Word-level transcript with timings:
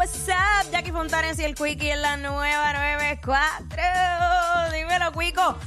What's 0.00 0.28
up? 0.30 0.70
Jackie 0.72 0.92
Fontanes 0.92 1.38
y 1.40 1.44
el 1.44 1.54
Quickie 1.54 1.90
en 1.90 2.00
la 2.00 2.16
nueva 2.16 2.72
94. 2.72 3.76
Dímelo, 4.72 5.12
Quico. 5.12 5.58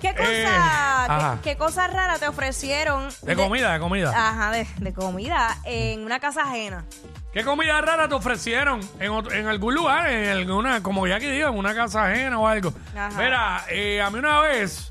¿Qué 0.00 0.14
cosa, 0.14 0.30
Eh, 0.32 0.46
ajá. 0.46 1.38
qué, 1.42 1.50
qué 1.50 1.56
cosa 1.58 1.88
rara 1.88 2.18
te 2.18 2.26
ofrecieron? 2.26 3.10
De 3.20 3.36
comida, 3.36 3.74
de 3.74 3.78
comida. 3.80 4.10
Ajá, 4.16 4.50
de, 4.50 4.66
de 4.78 4.94
comida 4.94 5.58
en 5.64 6.04
una 6.06 6.20
casa 6.20 6.44
ajena. 6.44 6.86
¿Qué 7.34 7.44
comida 7.44 7.82
rara 7.82 8.08
te 8.08 8.14
ofrecieron 8.14 8.80
en, 8.98 9.10
otro- 9.10 9.32
en 9.34 9.46
algún 9.46 9.74
lugar? 9.74 10.08
En 10.10 10.30
alguna, 10.30 10.82
como 10.82 11.06
ya 11.06 11.20
que 11.20 11.30
digo, 11.30 11.48
en 11.50 11.58
una 11.58 11.74
casa 11.74 12.06
ajena 12.06 12.38
o 12.38 12.48
algo. 12.48 12.72
Ajá. 12.96 13.10
Mira, 13.18 13.64
eh, 13.68 14.00
a 14.00 14.08
mí 14.08 14.18
una 14.18 14.40
vez 14.40 14.90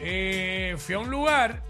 eh, 0.00 0.76
fui 0.78 0.94
a 0.94 0.98
un 0.98 1.10
lugar 1.10 1.62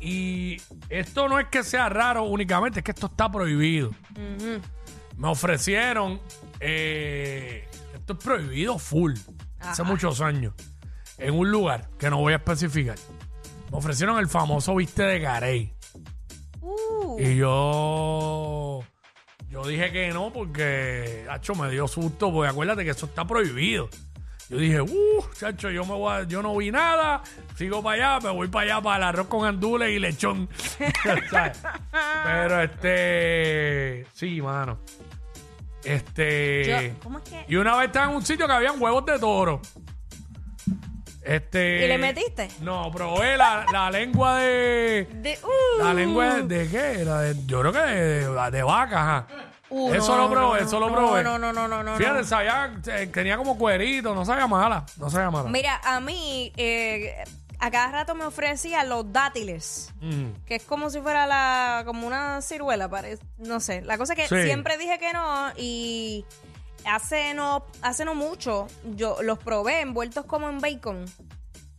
y 0.00 0.56
esto 0.88 1.28
no 1.28 1.38
es 1.38 1.46
que 1.48 1.62
sea 1.62 1.90
raro 1.90 2.22
únicamente, 2.24 2.80
es 2.80 2.84
que 2.84 2.92
esto 2.92 3.06
está 3.06 3.30
prohibido. 3.30 3.90
Me 5.16 5.28
ofrecieron, 5.28 6.20
eh, 6.60 7.66
esto 7.94 8.12
es 8.12 8.18
prohibido 8.24 8.78
full, 8.78 9.12
hace 9.60 9.82
Ajá. 9.82 9.90
muchos 9.90 10.20
años, 10.20 10.52
en 11.18 11.34
un 11.34 11.50
lugar 11.50 11.88
que 11.98 12.10
no 12.10 12.18
voy 12.18 12.34
a 12.34 12.36
especificar. 12.36 12.96
Me 13.70 13.78
ofrecieron 13.78 14.18
el 14.18 14.28
famoso 14.28 14.74
viste 14.76 15.02
de 15.02 15.22
Carey. 15.22 15.72
Uh, 16.60 17.18
Y 17.20 17.36
yo. 17.36 18.82
Yo 19.48 19.66
dije 19.66 19.90
que 19.90 20.10
no 20.12 20.32
porque, 20.32 21.22
chacho, 21.26 21.54
me 21.54 21.70
dio 21.70 21.88
susto, 21.88 22.30
porque 22.32 22.50
acuérdate 22.50 22.84
que 22.84 22.90
eso 22.90 23.06
está 23.06 23.24
prohibido. 23.26 23.88
Yo 24.48 24.58
dije, 24.58 24.80
uh, 24.80 25.24
chacho, 25.36 25.70
yo, 25.70 25.84
me 25.84 25.94
voy 25.94 26.12
a- 26.12 26.22
yo 26.24 26.40
no 26.42 26.54
vi 26.56 26.70
nada, 26.70 27.22
sigo 27.56 27.82
para 27.82 28.14
allá, 28.18 28.26
me 28.28 28.32
voy 28.34 28.46
para 28.48 28.74
allá 28.74 28.82
para 28.82 28.96
el 28.98 29.02
arroz 29.04 29.26
con 29.28 29.44
andules 29.46 29.90
y 29.90 29.98
lechón. 29.98 30.48
¿Sabes? 31.30 31.58
Pero 32.24 32.62
este. 32.62 34.06
Sí, 34.12 34.40
mano. 34.42 34.78
Este. 35.86 36.64
yo- 36.92 36.98
¿Cómo 37.02 37.18
es 37.18 37.24
que? 37.24 37.44
Y 37.48 37.56
una 37.56 37.76
vez 37.76 37.86
estaba 37.86 38.10
en 38.10 38.16
un 38.16 38.24
sitio 38.24 38.46
que 38.46 38.52
habían 38.52 38.80
huevos 38.80 39.04
de 39.06 39.18
toro. 39.18 39.60
Este. 41.22 41.84
¿Y 41.84 41.88
le 41.88 41.98
metiste? 41.98 42.48
No, 42.60 42.90
probé 42.92 43.36
la, 43.36 43.66
la 43.72 43.90
lengua 43.90 44.36
de. 44.38 45.08
De, 45.12 45.38
uh, 45.42 45.82
La 45.82 45.92
lengua 45.92 46.36
de, 46.36 46.42
de 46.44 46.68
qué 46.70 47.00
era, 47.00 47.20
De- 47.20 47.46
yo 47.46 47.60
creo 47.60 47.72
que 47.72 47.78
de, 47.80 48.28
de- 48.28 48.50
de 48.52 48.62
vaca, 48.62 49.00
ajá. 49.02 49.26
uh, 49.70 49.92
eso 49.92 50.16
no, 50.16 50.22
lo 50.24 50.30
probé, 50.30 50.60
no, 50.60 50.66
eso 50.66 50.78
lo 50.80 50.88
no, 50.88 50.94
probé. 50.94 51.24
No, 51.24 51.36
no, 51.36 51.52
no, 51.52 51.66
no, 51.66 51.82
no. 51.82 51.96
Fíjate, 51.96 52.18
no. 52.20 52.24
sabía, 52.24 52.72
eh, 52.86 53.08
tenía 53.08 53.36
como 53.36 53.58
cuerito, 53.58 54.14
no 54.14 54.24
sabía 54.24 54.46
mala, 54.46 54.86
no 54.98 55.10
sabía 55.10 55.30
mala. 55.32 55.48
Mira, 55.50 55.80
a 55.84 55.98
mí 55.98 56.52
eh, 56.56 57.24
a 57.58 57.70
cada 57.70 57.90
rato 57.90 58.14
me 58.14 58.24
ofrecían 58.24 58.88
los 58.88 59.12
dátiles. 59.12 59.92
Mm. 60.00 60.44
Que 60.46 60.56
es 60.56 60.62
como 60.64 60.90
si 60.90 61.00
fuera 61.00 61.26
la, 61.26 61.82
como 61.86 62.06
una 62.06 62.40
ciruela, 62.42 62.88
parece. 62.88 63.22
No 63.38 63.60
sé. 63.60 63.82
La 63.82 63.96
cosa 63.98 64.12
es 64.14 64.28
que 64.28 64.28
Sí. 64.28 64.44
siempre 64.46 64.76
dije 64.78 64.98
que 64.98 65.12
no 65.12 65.50
y 65.56 66.24
hace 66.84 67.34
no, 67.34 67.64
hace 67.82 68.04
no 68.04 68.14
mucho 68.14 68.66
yo 68.84 69.16
los 69.22 69.38
probé 69.38 69.80
envueltos 69.80 70.24
como 70.26 70.48
en 70.48 70.60
bacon. 70.60 71.04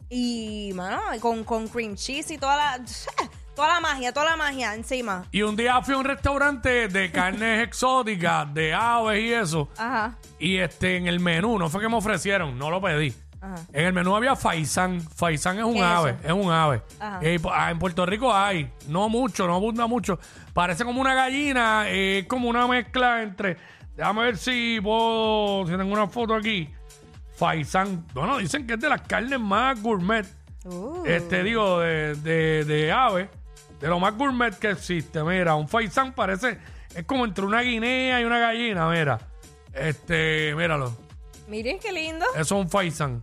Y, 0.10 0.72
mano, 0.74 1.02
con, 1.20 1.44
con 1.44 1.68
cream 1.68 1.96
cheese 1.96 2.32
y 2.32 2.38
toda 2.38 2.56
la, 2.56 2.86
toda 3.56 3.68
la 3.68 3.80
magia, 3.82 4.14
toda 4.14 4.26
la 4.28 4.38
magia 4.38 4.74
encima. 4.74 5.26
Y 5.32 5.42
un 5.42 5.56
día 5.58 5.82
fui 5.82 5.96
a 5.96 5.98
un 5.98 6.06
restaurante 6.06 6.88
de 6.88 7.12
carnes 7.12 7.62
exóticas, 7.68 8.54
de 8.54 8.74
aves 8.74 9.22
y 9.22 9.34
eso. 9.34 9.68
Ajá. 9.78 10.18
Y 10.40 10.58
este, 10.60 10.96
en 10.96 11.08
el 11.08 11.20
menú, 11.20 11.60
no 11.60 11.70
fue 11.70 11.82
que 11.82 11.90
me 11.90 11.98
ofrecieron, 11.98 12.58
no 12.58 12.70
lo 12.70 12.82
pedí. 12.82 13.14
Ajá. 13.54 13.66
En 13.74 13.86
el 13.86 13.94
menú 13.94 14.16
había 14.16 14.36
faisán. 14.36 15.02
Faisán 15.02 15.58
es 15.58 15.64
un 15.64 15.74
¿Qué 15.74 15.80
es 15.80 15.86
ave, 15.86 16.10
eso? 16.12 16.20
es 16.28 16.46
un 16.46 16.52
ave. 16.52 16.82
Ajá. 17.00 17.20
Eh, 17.22 17.40
ah, 17.52 17.72
en 17.72 17.80
Puerto 17.80 18.06
Rico 18.06 18.34
hay, 18.34 18.72
no 18.88 19.08
mucho, 19.10 19.48
no 19.48 19.56
abunda 19.56 19.88
mucho. 19.88 20.20
Parece 20.54 20.84
como 20.86 21.00
una 21.02 21.14
gallina, 21.14 21.90
eh, 21.90 22.20
es 22.20 22.28
como 22.28 22.50
una 22.50 22.68
mezcla 22.68 23.24
entre. 23.24 23.58
Déjame 23.96 24.24
ver 24.24 24.38
si 24.38 24.80
puedo, 24.82 25.66
si 25.66 25.76
tengo 25.76 25.94
una 25.94 26.08
foto 26.08 26.36
aquí. 26.36 26.70
Faisán. 27.36 28.06
Bueno, 28.14 28.38
dicen 28.38 28.66
que 28.68 28.74
es 28.74 28.80
de 28.80 28.90
las 28.90 29.02
carnes 29.02 29.40
más 29.40 29.82
gourmet. 29.82 30.26
Uh. 30.66 31.04
Este, 31.06 31.44
digo, 31.44 31.80
de, 31.80 32.16
de, 32.16 32.66
de 32.66 32.92
ave. 32.92 33.30
De 33.80 33.88
lo 33.88 34.00
más 34.00 34.16
gourmet 34.16 34.58
que 34.58 34.72
existe. 34.72 35.24
Mira, 35.24 35.56
un 35.56 35.68
faisán 35.68 36.14
parece. 36.14 36.58
Es 36.96 37.06
como 37.06 37.26
entre 37.26 37.46
una 37.46 37.62
guinea 37.62 38.20
y 38.20 38.24
una 38.24 38.40
gallina, 38.40 38.90
mira. 38.90 39.20
Este, 39.74 40.56
míralo. 40.56 40.96
Miren 41.48 41.78
qué 41.80 41.92
lindo. 41.92 42.26
Eso 42.34 42.42
es 42.42 42.52
un 42.52 42.70
faisán. 42.70 43.22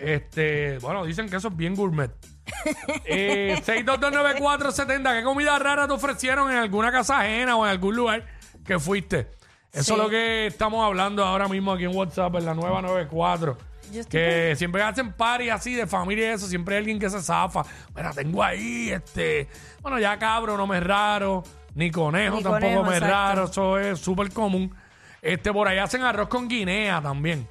Este, 0.00 0.78
bueno, 0.78 1.04
dicen 1.04 1.28
que 1.28 1.36
eso 1.36 1.48
es 1.48 1.56
bien 1.56 1.74
gourmet. 1.74 2.10
eh, 3.04 3.60
6229470, 3.64 5.18
¿qué 5.18 5.24
comida 5.24 5.58
rara 5.58 5.86
te 5.86 5.92
ofrecieron 5.92 6.50
en 6.50 6.58
alguna 6.58 6.90
casa 6.90 7.20
ajena 7.20 7.56
o 7.56 7.64
en 7.64 7.70
algún 7.70 7.94
lugar 7.96 8.24
que 8.64 8.78
fuiste? 8.78 9.30
Eso 9.72 9.84
Sí. 9.84 9.92
es 9.92 9.98
lo 9.98 10.08
que 10.10 10.46
estamos 10.46 10.84
hablando 10.84 11.24
ahora 11.24 11.46
mismo 11.48 11.72
aquí 11.72 11.84
en 11.84 11.94
WhatsApp, 11.94 12.34
en 12.36 12.44
la 12.46 12.54
nueva 12.54 12.82
94. 12.82 13.56
Yo 13.92 14.00
estoy 14.00 14.20
Que 14.20 14.54
siempre 14.56 14.82
hacen 14.82 15.12
party 15.12 15.50
así 15.50 15.74
de 15.74 15.86
familia 15.86 16.30
y 16.30 16.34
eso, 16.34 16.46
siempre 16.46 16.74
hay 16.76 16.78
alguien 16.80 16.98
que 16.98 17.10
se 17.10 17.20
zafa. 17.22 17.64
Mira, 17.94 18.12
tengo 18.12 18.42
ahí, 18.42 18.90
este, 18.90 19.48
bueno, 19.82 19.98
ya 19.98 20.18
cabro, 20.18 20.56
no 20.56 20.66
me 20.66 20.78
es 20.78 20.84
raro, 20.84 21.42
ni 21.74 21.90
conejo 21.90 22.36
Ni 22.36 22.42
tampoco 22.42 22.60
conejo, 22.60 22.82
me 22.84 22.90
es 22.90 23.02
exacto. 23.02 23.14
raro, 23.16 23.44
eso 23.44 23.78
es 23.78 23.98
súper 23.98 24.32
común. 24.32 24.74
Este, 25.22 25.52
por 25.52 25.68
ahí 25.68 25.78
hacen 25.78 26.02
arroz 26.02 26.28
con 26.28 26.48
guinea 26.48 27.00
también. 27.02 27.46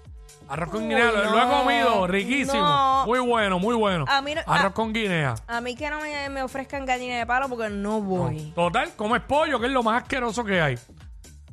Arroz 0.50 0.70
con 0.70 0.82
Uy, 0.82 0.90
guinea, 0.90 1.12
lo, 1.12 1.24
lo 1.32 1.38
he 1.38 1.46
no, 1.46 1.52
comido, 1.64 2.08
riquísimo. 2.08 2.60
no. 2.60 3.06
Muy 3.06 3.20
bueno, 3.20 3.60
muy 3.60 3.76
bueno. 3.76 4.06
A 4.08 4.22
mí 4.22 4.34
no- 4.34 4.42
arroz 4.48 4.74
con 4.74 4.92
guinea. 4.92 5.36
A 5.48 5.62
mí 5.62 5.76
que 5.76 5.90
no 5.90 6.02
me, 6.02 6.28
me 6.30 6.42
ofrezcan 6.44 6.86
gallina 6.86 7.18
de 7.18 7.26
palo 7.28 7.48
porque 7.48 7.70
no 7.70 8.02
voy. 8.02 8.52
Total, 8.56 8.96
comes 8.96 9.22
pollo, 9.22 9.60
que 9.60 9.68
es 9.68 9.72
lo 9.72 9.84
más 9.84 10.02
asqueroso 10.04 10.44
que 10.44 10.60
hay. 10.60 10.78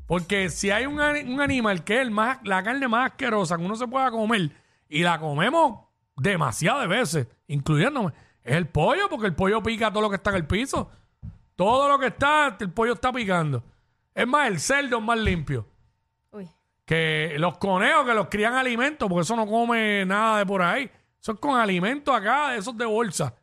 Porque 0.07 0.49
si 0.51 0.71
hay 0.71 0.87
un, 0.87 1.01
ani- 1.01 1.31
un 1.33 1.41
animal 1.41 1.85
que 1.85 1.97
es 1.97 2.01
el 2.01 2.11
más, 2.11 2.39
la 2.45 2.63
carne 2.63 2.89
más 2.89 3.11
asquerosa 3.11 3.57
que 3.57 3.65
uno 3.65 3.77
se 3.77 3.87
pueda 3.87 4.11
comer 4.11 4.51
y 4.89 5.03
la 5.03 5.19
comemos 5.19 5.81
demasiadas 6.17 6.89
veces, 6.89 7.27
incluyéndome, 7.49 8.13
es 8.45 8.55
el 8.57 8.67
pollo, 8.69 9.09
porque 9.11 9.27
el 9.27 9.35
pollo 9.35 9.63
pica 9.63 9.91
todo 9.91 10.03
lo 10.03 10.09
que 10.11 10.17
está 10.17 10.31
en 10.31 10.37
el 10.37 10.47
piso. 10.47 10.91
Todo 11.57 11.89
lo 11.89 11.99
que 11.99 12.07
está, 12.07 12.57
el 12.61 12.71
pollo 12.71 12.93
está 12.95 13.13
picando. 13.13 13.63
Es 14.15 14.27
más, 14.27 14.47
el 14.49 14.61
cerdo 14.61 14.99
es 14.99 15.03
más 15.05 15.19
limpio. 15.19 15.67
Que 16.87 17.35
los 17.39 17.59
conejos 17.59 18.07
que 18.07 18.15
los 18.15 18.29
crían 18.29 18.55
alimentos, 18.55 19.07
porque 19.09 19.23
eso 19.23 19.37
no 19.37 19.47
come 19.47 20.07
nada 20.07 20.39
de 20.39 20.47
por 20.47 20.63
ahí. 20.63 20.91
Eso 21.21 21.33
es 21.33 21.39
con 21.41 21.59
alimentos 21.61 22.15
acá, 22.17 22.53
de 22.53 22.59
esos 22.59 22.77
de 22.79 22.85
bolsa. 22.87 23.35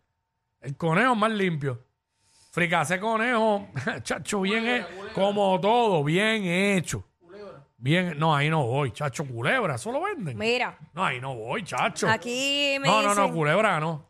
El 0.61 0.75
conejo 0.77 1.11
es 1.13 1.17
más 1.19 1.31
limpio. 1.31 1.79
Fricase 2.51 2.99
conejo, 2.99 3.67
chacho, 4.03 4.41
bien 4.41 4.65
hecho. 4.67 4.87
Como 5.13 5.59
todo, 5.59 6.03
bien 6.03 6.43
hecho. 6.45 7.03
Bien, 7.77 8.17
no, 8.17 8.33
ahí 8.33 8.49
no 8.49 8.65
voy, 8.65 8.91
chacho, 8.93 9.25
culebra, 9.27 9.75
eso 9.75 9.91
lo 9.91 9.99
venden. 10.03 10.37
Mira, 10.37 10.77
No, 10.93 11.03
ahí 11.03 11.19
no 11.19 11.35
voy, 11.35 11.65
chacho. 11.65 12.07
aquí 12.09 12.77
me 12.79 12.87
no, 12.87 13.01
no, 13.01 13.13
no, 13.13 13.23
dicen- 13.23 13.33
culebra 13.35 13.77
no. 13.81 14.07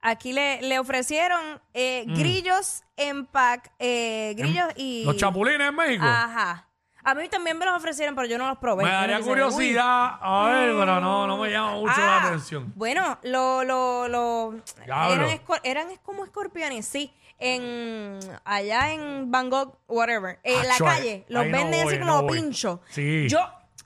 Aquí 0.00 0.32
le, 0.32 0.62
le 0.62 0.78
ofrecieron 0.78 1.60
eh, 1.74 2.04
grillos 2.06 2.82
en 2.96 3.26
pack, 3.26 3.70
eh, 3.78 4.32
grillos 4.38 4.68
y... 4.74 5.02
Mm. 5.04 5.06
Los 5.08 5.16
chapulines 5.18 5.68
en 5.68 5.74
México. 5.74 6.06
Ajá. 6.06 6.66
A 7.02 7.14
mí 7.14 7.28
también 7.28 7.56
me 7.58 7.64
los 7.64 7.76
ofrecieron, 7.76 8.14
pero 8.14 8.26
yo 8.28 8.36
no 8.38 8.46
los 8.48 8.58
probé. 8.58 8.84
me 8.84 8.90
daría 8.90 9.20
curiosidad, 9.20 10.18
a 10.20 10.44
ver, 10.52 10.74
pero 10.78 11.00
no, 11.00 11.26
no 11.26 11.38
me 11.38 11.50
llama 11.50 11.72
mucho 11.72 11.98
la 12.00 12.16
Ah, 12.18 12.26
atención. 12.26 12.72
Bueno, 12.76 13.18
lo, 13.22 13.64
lo, 13.64 14.06
lo, 14.08 14.54
Diablo. 14.84 15.14
eran, 15.14 15.28
escor- 15.30 15.60
eran 15.64 15.90
es 15.90 15.98
como 16.00 16.24
escorpiones, 16.24 16.86
sí. 16.86 17.12
En, 17.38 18.18
allá 18.44 18.92
en 18.92 19.30
Bangkok, 19.30 19.78
whatever. 19.88 20.38
En 20.42 20.66
la 20.68 20.74
Acho, 20.74 20.86
ahí- 20.86 20.96
calle. 20.98 21.24
Los 21.28 21.42
ahí 21.44 21.50
no 21.50 21.56
venden 21.58 21.84
voy, 21.84 21.94
así 21.94 22.04
no 22.04 22.06
como 22.16 22.22
voy. 22.28 22.38
pincho. 22.40 22.80
Sí. 22.90 23.28
Yo, 23.30 23.38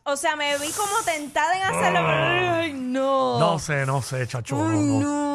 o 0.03 0.17
sea, 0.17 0.35
me 0.35 0.59
vi 0.59 0.71
como 0.73 0.93
tentada 1.05 1.57
en 1.57 1.63
hacerlo, 1.63 2.01
pero 2.05 2.53
ay, 2.57 2.73
no. 2.73 3.39
No 3.39 3.59
sé, 3.61 3.87
no 3.87 4.03
sé, 4.03 4.27
chacho. 4.27 4.57
No, 4.57 4.69
no. 4.73 5.34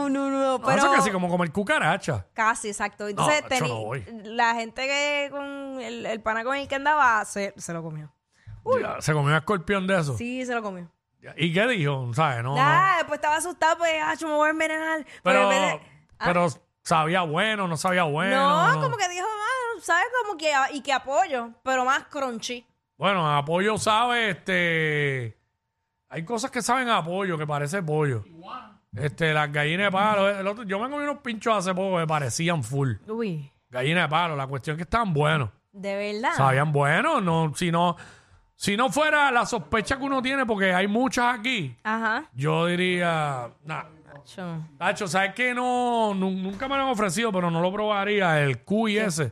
Pero 0.65 0.77
eso 0.77 0.91
casi 0.91 1.11
como 1.11 1.27
comer 1.29 1.51
cucaracha. 1.51 2.25
Casi, 2.33 2.69
exacto. 2.69 3.07
Entonces, 3.07 3.43
No, 3.61 3.67
no 3.67 3.91
la 4.23 4.55
gente 4.55 4.85
que 4.87 5.27
con 5.31 5.79
el, 5.81 6.05
el 6.05 6.21
pana 6.21 6.43
con 6.43 6.55
el 6.55 6.67
que 6.67 6.75
andaba 6.75 7.23
se, 7.25 7.53
se 7.57 7.73
lo 7.73 7.81
comió. 7.83 8.13
Ya, 8.81 9.01
Se 9.01 9.13
comió 9.13 9.29
un 9.31 9.35
escorpión 9.37 9.87
de 9.87 9.99
eso. 9.99 10.15
Sí, 10.17 10.45
se 10.45 10.53
lo 10.53 10.61
comió. 10.61 10.91
¿Y 11.35 11.51
qué 11.53 11.67
dijo? 11.67 12.13
¿Sabes? 12.13 12.43
No, 12.43 12.55
no. 12.55 12.61
Ah, 12.61 12.95
después 12.99 13.17
estaba 13.17 13.35
asustado, 13.37 13.77
pues, 13.77 13.91
ah, 14.01 14.13
yo 14.15 14.27
me 14.27 14.33
voy 14.35 14.47
a 14.47 14.51
envenenar. 14.51 15.05
Pero, 15.23 15.49
de- 15.49 15.81
Ah, 16.19 16.25
pero 16.25 16.47
sabía 16.83 17.21
bueno, 17.21 17.67
no 17.67 17.75
sabía 17.77 18.03
bueno. 18.03 18.73
no, 18.75 18.81
como 18.81 18.95
que 18.97 19.07
dijo, 19.09 19.25
ah, 19.27 19.79
¿sabes? 19.81 20.05
Como 20.23 20.37
que, 20.37 20.51
y 20.73 20.81
que 20.81 20.93
apoyo, 20.93 21.51
pero 21.63 21.83
más 21.83 22.05
crunchy. 22.05 22.65
Bueno, 22.97 23.29
apoyo 23.35 23.77
sabe, 23.77 24.29
este. 24.31 25.37
Hay 26.09 26.23
cosas 26.25 26.51
que 26.51 26.61
saben 26.61 26.89
a 26.89 26.97
apoyo, 26.97 27.37
que 27.37 27.45
parece 27.47 27.81
pollo. 27.83 28.23
Este, 28.95 29.33
las 29.33 29.51
gallinas 29.51 29.87
de 29.87 29.91
palo. 29.91 30.29
el 30.29 30.47
otro- 30.47 30.63
yo 30.63 30.79
me 30.79 30.89
comí 30.89 31.03
unos 31.03 31.19
pinchos 31.19 31.55
hace 31.55 31.73
poco 31.75 31.99
que 31.99 32.07
parecían 32.07 32.63
full. 32.63 32.93
Uy, 33.07 33.51
Gallinas 33.69 34.05
de 34.05 34.09
palo. 34.09 34.35
La 34.35 34.47
cuestión 34.47 34.73
es 34.75 34.77
que 34.77 34.83
estaban 34.83 35.13
buenos. 35.13 35.49
de 35.71 35.95
verdad. 36.13 36.33
Sabían 36.35 36.71
buenos. 36.71 37.21
No, 37.23 37.53
si 37.55 37.71
no, 37.71 37.95
si 38.55 38.75
no 38.75 38.89
fuera 38.89 39.31
la 39.31 39.45
sospecha 39.45 39.97
que 39.97 40.03
uno 40.03 40.21
tiene, 40.21 40.45
porque 40.45 40.73
hay 40.73 40.87
muchas 40.87 41.39
aquí, 41.39 41.75
Ajá. 41.83 42.25
yo 42.33 42.65
diría. 42.65 43.49
Nah. 43.63 43.83
Yo- 44.35 44.57
Tacho, 44.77 45.07
¿sabes 45.07 45.33
qué? 45.33 45.53
No, 45.55 46.13
nu- 46.13 46.29
nunca 46.31 46.67
me 46.67 46.75
lo 46.75 46.83
han 46.83 46.89
ofrecido, 46.89 47.31
pero 47.31 47.49
no 47.49 47.61
lo 47.61 47.71
probaría. 47.71 48.41
El 48.43 48.59
cuy 48.63 48.97
ese, 48.97 49.31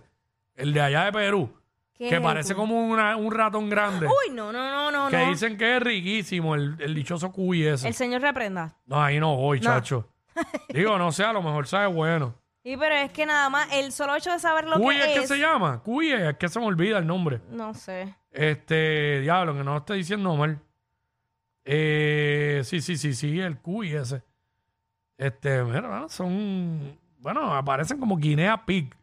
el 0.55 0.73
de 0.73 0.81
allá 0.81 1.05
de 1.05 1.11
Perú. 1.11 1.51
¿Qué 1.97 2.09
que 2.09 2.15
es 2.15 2.21
parece 2.21 2.53
como 2.55 2.79
una- 2.87 3.15
un 3.15 3.31
ratón 3.31 3.69
grande. 3.69 4.05
Uy, 4.05 4.33
no, 4.33 4.51
no, 4.51 4.69
no, 4.71 4.91
no, 4.91 5.09
que 5.09 5.17
no. 5.17 5.29
dicen 5.29 5.57
que 5.57 5.77
es 5.77 5.81
riquísimo 5.81 6.53
el, 6.55 6.75
el 6.79 6.93
dichoso 6.93 7.31
cuy 7.31 7.65
ese. 7.65 7.87
El 7.87 7.93
señor 7.95 8.21
reprenda. 8.21 8.75
No, 8.85 9.01
ahí 9.01 9.19
no 9.19 9.35
voy, 9.35 9.59
No. 9.59 9.65
chacho. 9.65 10.07
Digo, 10.69 10.97
no 10.97 11.11
sé, 11.11 11.23
a 11.23 11.33
lo 11.33 11.41
mejor 11.41 11.65
sabe 11.67 11.87
bueno. 11.87 12.35
Sí, 12.63 12.75
pero 12.77 12.95
es 12.95 13.11
que 13.11 13.25
nada 13.25 13.49
más, 13.49 13.69
el 13.73 13.91
solo 13.91 14.15
hecho 14.15 14.31
de 14.31 14.39
saber 14.39 14.65
lo 14.65 14.77
Cuy 14.77 14.95
que 14.95 15.01
es 15.01 15.07
es. 15.15 15.19
que 15.21 15.27
se 15.27 15.37
llama. 15.39 15.81
Cuy 15.83 16.11
es, 16.11 16.21
es 16.21 16.37
que 16.37 16.49
se 16.49 16.59
me 16.59 16.65
olvida 16.67 16.97
el 16.99 17.07
nombre. 17.07 17.41
No 17.49 17.73
sé. 17.73 18.13
Este, 18.31 19.21
diablo, 19.21 19.53
que 19.55 19.63
no 19.63 19.71
lo 19.71 19.77
estoy 19.77 19.99
diciendo 19.99 20.35
mal. 20.35 20.59
Eh, 21.65 22.61
sí, 22.63 22.81
sí, 22.81 22.97
sí, 22.97 23.13
sí, 23.13 23.39
el 23.39 23.57
cuy 23.57 23.93
ese. 23.95 24.21
Este, 25.17 25.63
mira, 25.63 25.81
bueno, 25.87 26.09
son. 26.09 26.97
Bueno, 27.19 27.53
aparecen 27.55 27.99
como 27.99 28.17
Guinea 28.17 28.65
Pig. 28.65 28.93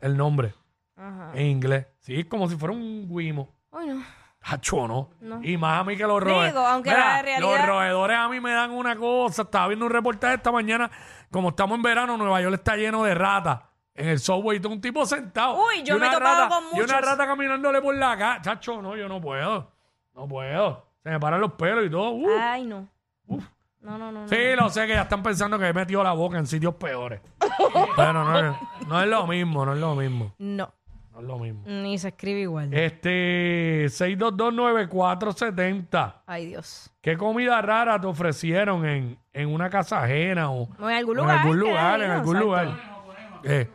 El 0.00 0.16
nombre 0.16 0.54
Ajá. 1.00 1.30
en 1.34 1.46
inglés. 1.46 1.86
Sí, 2.00 2.24
como 2.24 2.48
si 2.48 2.56
fuera 2.56 2.74
un 2.74 3.08
guimo. 3.08 3.54
Uy, 3.72 3.86
no. 3.86 4.02
Hacho, 4.42 4.88
¿no? 4.88 5.10
No. 5.20 5.42
Y 5.42 5.56
más 5.58 5.80
a 5.80 5.84
mí 5.84 5.96
que 5.96 6.06
los 6.06 6.22
roedores. 6.22 6.54
Aunque 6.56 6.90
la 6.90 7.20
realidad- 7.22 7.40
Los 7.40 7.66
roedores 7.66 8.16
a 8.16 8.28
mí 8.28 8.40
me 8.40 8.52
dan 8.52 8.70
una 8.70 8.96
cosa. 8.96 9.42
Estaba 9.42 9.68
viendo 9.68 9.84
un 9.86 9.92
reportaje 9.92 10.34
esta 10.34 10.50
mañana. 10.50 10.90
Como 11.30 11.50
estamos 11.50 11.76
en 11.76 11.82
verano, 11.82 12.16
Nueva 12.16 12.40
York 12.40 12.54
está 12.54 12.76
lleno 12.76 13.04
de 13.04 13.14
ratas. 13.14 13.60
En 13.94 14.08
el 14.08 14.18
subway, 14.18 14.56
y 14.56 14.60
todo 14.60 14.72
un 14.72 14.80
tipo 14.80 15.04
sentado. 15.04 15.62
Uy, 15.62 15.82
yo 15.82 15.96
Y 15.96 16.00
me 16.00 16.06
he 16.06 16.10
topado 16.10 16.44
rata- 16.44 16.48
con 16.54 16.64
Y 16.78 16.80
una 16.82 16.94
muchos. 16.94 17.10
rata 17.10 17.26
caminándole 17.26 17.82
por 17.82 17.94
la 17.96 18.16
calle. 18.16 18.40
Chacho, 18.42 18.80
no, 18.80 18.96
yo 18.96 19.08
no 19.08 19.20
puedo. 19.20 19.72
No 20.14 20.26
puedo. 20.26 20.86
Se 21.02 21.10
me 21.10 21.20
paran 21.20 21.40
los 21.40 21.52
pelos 21.52 21.84
y 21.84 21.90
todo. 21.90 22.10
Uh. 22.12 22.30
Ay, 22.40 22.64
no. 22.64 22.88
Uf. 23.26 23.44
No, 23.82 23.98
no, 23.98 24.10
no. 24.12 24.22
no. 24.22 24.28
Sí, 24.28 24.36
lo 24.56 24.68
sé 24.70 24.86
que 24.86 24.94
ya 24.94 25.02
están 25.02 25.22
pensando 25.22 25.58
que 25.58 25.68
he 25.68 25.72
metido 25.74 26.02
la 26.02 26.12
boca 26.12 26.38
en 26.38 26.46
sitios 26.46 26.74
peores. 26.76 27.20
Pero 27.96 28.12
no, 28.12 28.58
no 28.88 29.02
es 29.02 29.08
lo 29.08 29.26
mismo, 29.26 29.66
no 29.66 29.72
es 29.74 29.78
lo 29.78 29.94
mismo. 29.94 30.34
No. 30.38 30.72
No 31.20 31.20
es 31.20 31.26
lo 31.28 31.38
mismo. 31.38 31.62
Ni 31.66 31.98
se 31.98 32.08
escribe 32.08 32.40
igual. 32.40 32.72
Este, 32.72 33.86
6229470. 33.88 36.22
Ay, 36.26 36.46
Dios. 36.46 36.90
¿Qué 37.00 37.16
comida 37.16 37.60
rara 37.62 38.00
te 38.00 38.06
ofrecieron 38.06 38.84
en, 38.86 39.18
en 39.32 39.48
una 39.52 39.70
casa 39.70 40.02
ajena 40.02 40.50
o 40.50 40.68
O 40.78 40.90
en 40.90 40.96
algún 40.96 41.16
lugar. 41.16 41.36
en 41.36 41.40
algún 41.40 41.58
que 41.58 41.64
lugar? 41.64 42.02
En 42.02 42.10
algún 42.10 42.38
lugar. 42.38 42.68
Eh, 43.44 43.68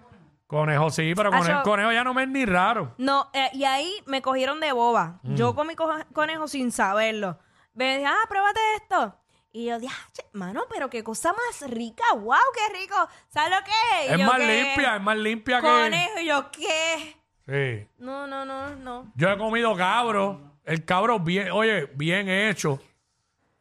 conejo, 0.48 0.90
sí, 0.90 1.14
pero 1.16 1.30
Acho- 1.32 1.40
conejo, 1.44 1.64
conejo 1.64 1.92
ya 1.92 2.04
no 2.04 2.14
me 2.14 2.24
es 2.24 2.30
ni 2.30 2.46
raro. 2.46 2.94
No, 2.98 3.30
eh, 3.34 3.50
y 3.54 3.64
ahí 3.64 3.92
me 4.06 4.22
cogieron 4.22 4.60
de 4.60 4.72
boba. 4.72 5.20
Mm. 5.24 5.36
Yo 5.36 5.56
comí 5.56 5.76
co- 5.76 5.90
conejo 6.14 6.48
sin 6.48 6.72
saberlo. 6.72 7.40
Me 7.74 7.98
dije, 7.98 8.08
ah, 8.08 8.26
pruébate 8.30 8.60
esto. 8.82 9.16
Y 9.52 9.66
yo 9.68 9.80
dije, 9.80 9.94
ah, 9.98 10.10
che, 10.14 10.24
mano, 10.34 10.64
pero 10.70 10.90
qué 10.90 11.04
cosa 11.04 11.34
más 11.34 11.70
rica. 11.72 12.04
¡Wow, 12.14 12.36
qué 12.54 12.78
rico! 12.80 12.96
¿Sabes 13.30 13.52
lo 13.58 13.64
que 13.64 13.72
es? 14.04 14.10
Y 14.10 14.14
Es 14.14 14.20
yo, 14.20 14.26
más 14.28 14.38
¿qué? 14.38 14.64
limpia, 14.66 14.96
es 14.98 15.02
más 15.02 15.18
limpia 15.18 15.62
que. 15.62 15.68
Conejo. 15.68 16.20
Y 16.22 16.26
yo, 16.28 16.52
¿qué? 16.52 17.16
Sí. 17.48 17.88
No, 18.00 18.26
no, 18.28 18.44
no, 18.46 18.76
no. 18.76 19.12
Yo 19.16 19.30
he 19.30 19.38
comido 19.38 19.76
cabro. 19.76 20.54
El 20.64 20.84
cabro 20.84 21.20
bien, 21.20 21.52
oye, 21.52 21.88
bien 21.96 22.28
hecho. 22.28 22.82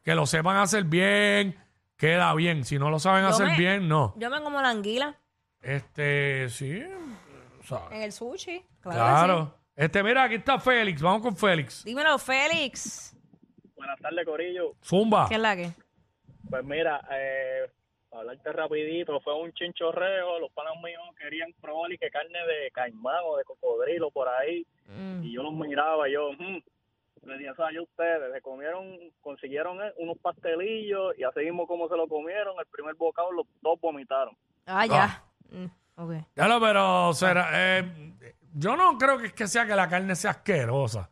Que 0.03 0.15
lo 0.15 0.25
sepan 0.25 0.57
hacer 0.57 0.83
bien, 0.85 1.55
queda 1.97 2.33
bien. 2.35 2.63
Si 2.65 2.77
no 2.79 2.89
lo 2.89 2.99
saben 2.99 3.23
Yo 3.23 3.29
hacer 3.29 3.47
me- 3.47 3.57
bien, 3.57 3.87
no. 3.87 4.13
Yo 4.17 4.29
me 4.29 4.41
como 4.41 4.61
la 4.61 4.69
anguila 4.69 5.15
Este, 5.61 6.49
sí. 6.49 6.81
o 7.59 7.63
sea, 7.63 7.81
en 7.91 8.01
el 8.03 8.11
sushi. 8.11 8.63
Claro. 8.81 8.97
claro. 8.97 9.45
que 9.45 9.51
sí. 9.51 9.85
Este, 9.85 10.03
mira, 10.03 10.23
aquí 10.23 10.35
está 10.35 10.59
Félix. 10.59 11.01
Vamos 11.01 11.21
con 11.21 11.35
Félix. 11.35 11.83
Dímelo, 11.83 12.17
Félix. 12.17 13.15
Buenas 13.75 13.99
tardes, 13.99 14.25
Corillo. 14.25 14.73
Zumba. 14.83 15.27
¿Qué 15.27 15.35
es 15.35 15.41
la 15.41 15.55
que? 15.55 15.71
Pues 16.49 16.63
mira, 16.63 17.01
eh, 17.11 17.69
para 18.09 18.21
hablarte 18.21 18.51
rapidito, 18.53 19.19
fue 19.21 19.33
un 19.39 19.51
chinchorreo, 19.53 20.39
los 20.39 20.51
panas 20.51 20.73
míos 20.83 21.01
querían 21.19 21.44
que 22.05 22.11
carne 22.11 22.39
de 22.39 22.71
caimán 22.71 23.21
o 23.25 23.37
de 23.37 23.43
cocodrilo 23.43 24.11
por 24.11 24.27
ahí, 24.29 24.65
Mm. 24.87 25.23
y 25.23 25.33
yo 25.33 25.41
los 25.41 25.53
miraba, 25.53 26.07
y 26.07 26.13
yo, 26.13 26.31
mm, 26.33 26.57
le 27.27 27.37
dije, 27.39 27.51
¿sabes? 27.57 27.79
ustedes 27.79 28.33
se 28.33 28.41
comieron, 28.41 28.85
consiguieron 29.21 29.81
eh, 29.81 29.91
unos 29.97 30.17
pastelillos 30.19 31.17
y 31.17 31.23
así 31.23 31.39
mismo 31.39 31.65
como 31.65 31.87
se 31.89 31.95
lo 31.97 32.07
comieron, 32.07 32.55
el 32.59 32.65
primer 32.67 32.93
bocado 32.95 33.31
los 33.31 33.47
dos 33.61 33.79
vomitaron. 33.81 34.37
Ah, 34.67 34.85
ya. 34.85 35.23
Mm, 35.49 35.65
ok. 35.95 36.11
Ya 36.35 36.47
lo, 36.47 36.59
pero 36.61 37.13
será. 37.13 37.49
eh, 37.53 38.13
yo 38.53 38.75
no 38.77 38.97
creo 38.99 39.17
que 39.17 39.27
es 39.27 39.33
que 39.33 39.47
sea 39.47 39.65
que 39.65 39.75
la 39.75 39.89
carne 39.89 40.15
sea 40.15 40.31
asquerosa. 40.31 41.09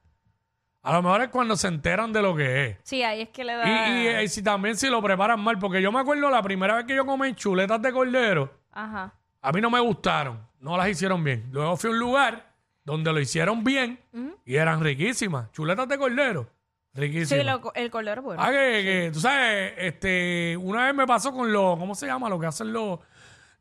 A 0.83 0.93
lo 0.93 1.01
mejor 1.01 1.21
es 1.21 1.29
cuando 1.29 1.55
se 1.55 1.67
enteran 1.69 2.11
de 2.13 2.21
lo 2.21 2.35
que 2.35 2.65
es. 2.65 2.77
Sí, 2.83 3.01
ahí 3.01 3.21
es 3.21 3.29
que 3.29 3.43
le 3.43 3.53
da. 3.55 3.65
Y, 3.65 4.03
y, 4.03 4.07
eh, 4.07 4.27
si 4.27 4.43
también 4.43 4.75
si 4.75 4.89
lo 4.89 5.01
preparan 5.01 5.39
mal, 5.39 5.57
porque 5.57 5.81
yo 5.81 5.91
me 5.91 5.99
acuerdo 6.01 6.29
la 6.29 6.43
primera 6.43 6.75
vez 6.75 6.85
que 6.85 6.95
yo 6.95 7.05
comí 7.05 7.33
chuletas 7.33 7.81
de 7.81 7.91
cordero, 7.93 8.51
Ajá. 8.71 9.13
A 9.43 9.51
mí 9.51 9.61
no 9.61 9.69
me 9.69 9.79
gustaron, 9.79 10.39
no 10.59 10.75
las 10.77 10.89
hicieron 10.89 11.23
bien. 11.23 11.47
Luego 11.51 11.77
fui 11.77 11.89
a 11.89 11.93
un 11.93 11.99
lugar 11.99 12.51
donde 12.83 13.13
lo 13.13 13.19
hicieron 13.19 13.63
bien 13.63 13.99
y 14.45 14.55
eran 14.55 14.81
riquísimas. 14.81 15.51
Chuletas 15.51 15.87
de 15.87 15.97
cordero, 15.97 16.49
riquísimas. 16.93 17.29
Sí, 17.29 17.43
lo- 17.43 17.73
el 17.75 17.91
cordero 17.91 18.21
bueno. 18.23 18.41
Ah, 18.43 18.49
que, 18.51 18.81
que, 18.83 19.11
tú 19.13 19.19
sabes, 19.19 19.73
este, 19.77 20.57
una 20.57 20.85
vez 20.87 20.95
me 20.95 21.05
pasó 21.05 21.31
con 21.31 21.53
los, 21.53 21.77
¿cómo 21.77 21.93
se 21.93 22.07
llama? 22.07 22.27
Lo 22.29 22.39
que 22.39 22.47
hacen 22.47 22.73
los, 22.73 22.99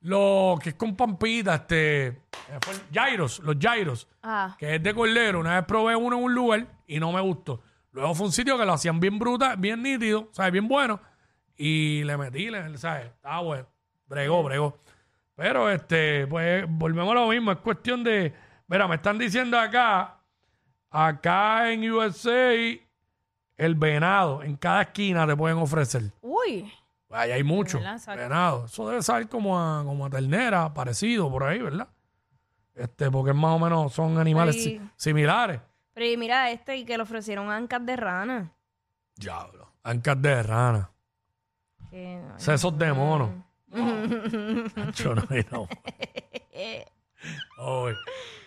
los, 0.00 0.58
que 0.60 0.70
es 0.70 0.74
con 0.74 0.96
pampita, 0.96 1.54
este, 1.56 2.06
eh, 2.06 2.18
fue 2.60 2.74
el 2.74 2.80
gyros, 2.90 3.38
los 3.40 3.58
gyros, 3.58 4.08
Ah. 4.22 4.56
que 4.58 4.76
es 4.76 4.82
de 4.82 4.94
cordero. 4.94 5.40
Una 5.40 5.56
vez 5.56 5.64
probé 5.66 5.94
uno 5.96 6.16
en 6.16 6.24
un 6.24 6.34
lugar 6.34 6.66
y 6.86 6.98
no 6.98 7.12
me 7.12 7.20
gustó. 7.20 7.62
Luego 7.92 8.14
fue 8.14 8.26
un 8.26 8.32
sitio 8.32 8.56
que 8.58 8.64
lo 8.64 8.72
hacían 8.72 8.98
bien 9.00 9.18
bruta, 9.18 9.54
bien 9.56 9.82
nítido, 9.82 10.28
¿sabes? 10.32 10.50
Bien 10.52 10.66
bueno. 10.66 11.00
Y 11.56 12.02
le 12.04 12.16
metí, 12.16 12.50
le, 12.50 12.76
¿sabes? 12.78 13.06
Estaba 13.06 13.40
bueno. 13.42 13.66
Bregó, 14.06 14.42
bregó. 14.42 14.78
Pero, 15.34 15.70
este, 15.70 16.26
pues, 16.26 16.64
volvemos 16.68 17.12
a 17.12 17.14
lo 17.14 17.28
mismo. 17.28 17.52
Es 17.52 17.58
cuestión 17.58 18.04
de, 18.04 18.34
mira, 18.66 18.86
me 18.86 18.96
están 18.96 19.18
diciendo 19.18 19.58
acá, 19.58 20.18
acá 20.90 21.70
en 21.72 21.90
USA, 21.90 22.52
el 23.56 23.74
venado, 23.74 24.42
en 24.42 24.56
cada 24.56 24.82
esquina 24.82 25.26
te 25.26 25.36
pueden 25.36 25.58
ofrecer. 25.58 26.02
Uy. 26.20 26.70
Ahí 27.10 27.30
hay 27.30 27.42
mucho 27.42 27.78
venado. 28.16 28.64
Eso 28.66 28.88
debe 28.88 29.02
salir 29.02 29.28
como 29.28 29.58
a, 29.58 29.84
como 29.84 30.06
a 30.06 30.10
ternera, 30.10 30.72
parecido 30.72 31.30
por 31.30 31.44
ahí, 31.44 31.60
¿verdad? 31.60 31.88
Este, 32.74 33.10
porque 33.10 33.34
más 33.34 33.50
o 33.52 33.58
menos 33.58 33.92
son 33.92 34.16
animales 34.18 34.62
si- 34.62 34.80
similares. 34.96 35.60
Pero 35.92 36.06
y 36.06 36.16
mira 36.16 36.50
este 36.50 36.74
y 36.78 36.86
que 36.86 36.96
le 36.96 37.02
ofrecieron 37.02 37.50
ancas 37.50 37.84
de 37.84 37.96
rana. 37.96 38.52
Diablo. 39.14 39.70
Ancas 39.82 40.22
de 40.22 40.42
rana. 40.42 40.90
Que, 41.90 42.16
ay, 42.24 42.32
Sesos 42.40 42.78
de 42.78 42.90
mono. 42.94 43.44
Yo 44.94 45.14
no, 45.14 45.22
no. 45.50 45.68
Oy. 47.58 47.94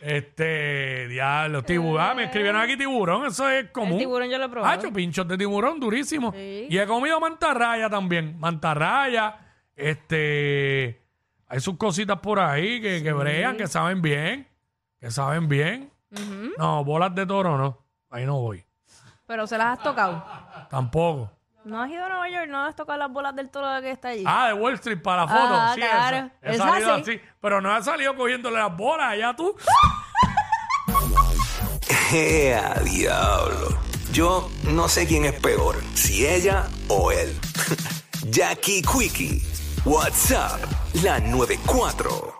Este, 0.01 1.07
diablo, 1.07 1.63
tiburón. 1.63 2.05
Ah, 2.05 2.13
me 2.13 2.25
escribieron 2.25 2.61
aquí 2.61 2.77
tiburón, 2.77 3.25
eso 3.25 3.49
es 3.49 3.71
común. 3.71 3.93
el 3.93 3.99
tiburón 3.99 4.29
yo 4.29 4.37
lo 4.37 4.49
probé. 4.51 4.67
Ah, 4.67 4.79
pinchos 4.93 5.27
de 5.27 5.37
tiburón, 5.37 5.79
durísimo. 5.79 6.31
Sí. 6.31 6.67
Y 6.69 6.77
he 6.77 6.85
comido 6.85 7.19
mantarraya 7.19 7.89
también. 7.89 8.37
Mantarraya, 8.37 9.37
este. 9.75 11.01
Hay 11.47 11.59
sus 11.59 11.77
cositas 11.77 12.19
por 12.19 12.39
ahí 12.39 12.81
que, 12.81 13.01
que 13.01 13.13
bregan, 13.13 13.55
que 13.57 13.67
saben 13.67 14.01
bien. 14.01 14.47
Que 14.99 15.09
saben 15.11 15.47
bien. 15.47 15.91
No, 16.57 16.83
bolas 16.83 17.13
de 17.15 17.25
toro 17.25 17.57
no. 17.57 17.85
Ahí 18.09 18.25
no 18.25 18.39
voy. 18.39 18.63
Pero 19.25 19.47
se 19.47 19.57
las 19.57 19.77
has 19.77 19.83
tocado. 19.83 20.23
Tampoco. 20.69 21.31
¿No 21.65 21.81
has 21.81 21.89
ido 21.89 22.05
a 22.05 22.09
Nueva 22.09 22.29
York? 22.29 22.47
¿No 22.47 22.63
has 22.63 22.75
tocado 22.75 22.99
las 22.99 23.11
bolas 23.11 23.35
del 23.35 23.49
toro 23.49 23.67
que 23.81 23.89
está 23.91 24.09
allí? 24.09 24.23
Ah, 24.27 24.47
de 24.49 24.53
Wall 24.53 24.75
Street 24.75 25.01
para 25.01 25.23
la 25.23 25.27
foto. 25.27 25.53
Ah, 25.55 25.71
sí, 25.73 25.81
claro. 25.81 26.17
esa. 26.17 26.31
He 26.43 26.51
Es 26.51 26.57
salido 26.57 26.93
así. 26.93 27.01
así. 27.01 27.21
Pero 27.41 27.59
no 27.61 27.75
he 27.75 27.81
salido 27.83 28.15
cogiéndole 28.15 28.57
las 28.57 28.75
bolas. 28.77 29.07
Allá 29.09 29.35
tú. 29.35 29.55
¡Ea, 32.13 32.75
diablo! 32.83 33.79
Yo 34.11 34.49
no 34.65 34.87
sé 34.87 35.07
quién 35.07 35.25
es 35.25 35.33
peor, 35.33 35.81
si 35.95 36.25
ella 36.25 36.67
o 36.87 37.11
él. 37.11 37.35
Jackie 38.29 38.83
Quickie, 38.83 39.41
WhatsApp, 39.85 40.61
la 41.03 41.19
94. 41.19 42.34